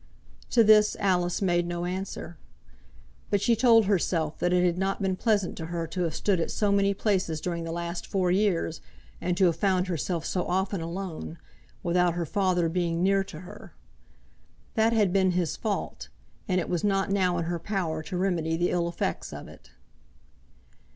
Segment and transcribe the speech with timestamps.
[0.49, 2.35] To this Alice made no answer;
[3.29, 6.39] but she told herself that it had not been pleasant to her to have stood
[6.39, 8.81] at so many places during the last four years,
[9.21, 11.37] and to have found herself so often alone,
[11.83, 13.75] without her father being near to her.
[14.73, 16.09] That had been his fault,
[16.47, 19.69] and it was not now in her power to remedy the ill effects of it.